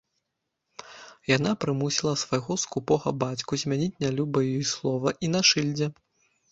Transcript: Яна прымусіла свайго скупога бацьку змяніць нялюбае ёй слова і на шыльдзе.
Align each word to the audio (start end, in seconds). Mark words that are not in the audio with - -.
Яна 1.37 1.51
прымусіла 1.67 2.13
свайго 2.23 2.59
скупога 2.63 3.07
бацьку 3.25 3.53
змяніць 3.67 3.95
нялюбае 4.07 4.45
ёй 4.57 4.67
слова 4.75 5.19
і 5.27 5.33
на 5.37 5.49
шыльдзе. 5.53 5.95